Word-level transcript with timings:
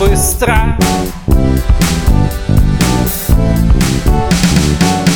быстро. 0.00 0.76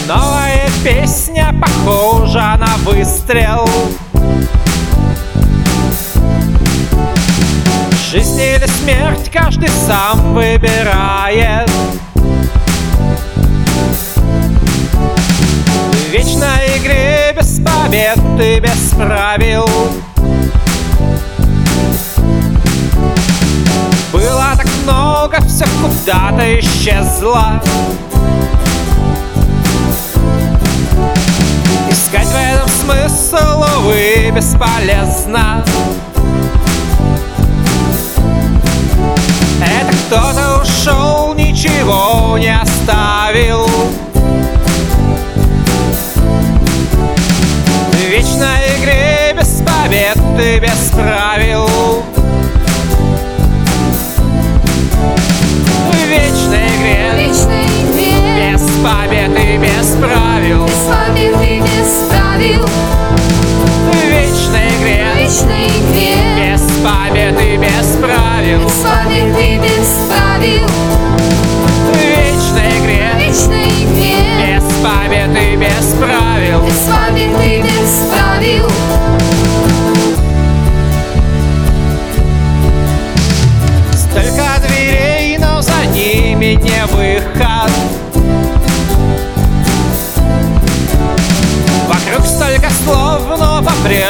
Новая 0.06 0.68
песня 0.84 1.54
похожа 1.58 2.56
на 2.58 2.76
выстрел. 2.84 3.68
Жизнь 8.10 8.40
или 8.40 8.66
смерть 8.66 9.30
каждый 9.32 9.68
сам 9.68 10.34
выбирает. 10.34 11.70
В 15.92 16.10
вечной 16.10 16.78
игре 16.78 17.34
без 17.34 17.60
побед 17.60 18.18
и 18.40 18.60
без 18.60 18.90
правил 18.96 19.66
куда-то 26.04 26.60
исчезло 26.60 27.62
Искать 31.90 32.26
в 32.26 32.36
этом 32.36 32.68
смысл, 32.68 33.64
увы, 33.78 34.30
бесполезно. 34.30 35.64
Это 39.62 39.96
кто-то 40.06 40.62
ушел, 40.62 41.34
ничего 41.34 42.36
не 42.36 42.54
оставил. 42.54 43.66
В 47.92 48.10
вечной 48.10 48.76
игре 48.78 49.34
без 49.34 49.62
побед 49.62 50.18
и 50.38 50.60
без 50.60 50.90
правил 50.90 51.73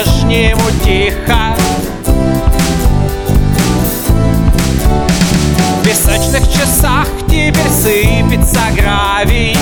по-прежнему 0.05 0.61
тихо. 0.85 1.57
В 5.81 5.85
песочных 5.85 6.51
часах 6.53 7.09
теперь 7.27 7.71
сыпется 7.71 8.61
гравий 8.77 9.57